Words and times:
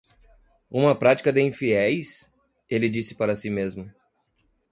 "Uma 0.67 0.95
prática 0.95 1.31
de 1.31 1.41
infiéis?" 1.41 2.33
ele 2.67 2.89
disse 2.89 3.13
para 3.13 3.35
si 3.35 3.51
mesmo. 3.51 3.93